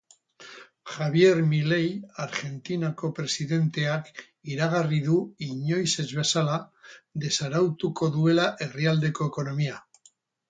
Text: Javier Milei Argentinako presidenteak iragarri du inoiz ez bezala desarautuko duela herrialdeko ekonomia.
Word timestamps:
Javier 0.91 1.41
Milei 1.49 1.89
Argentinako 2.23 3.09
presidenteak 3.19 4.09
iragarri 4.53 5.01
du 5.09 5.19
inoiz 5.49 5.93
ez 6.03 6.07
bezala 6.21 6.57
desarautuko 7.27 8.09
duela 8.19 8.49
herrialdeko 8.67 9.29
ekonomia. 9.33 9.79